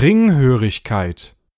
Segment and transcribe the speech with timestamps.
[0.00, 1.34] Ringhörigkeit.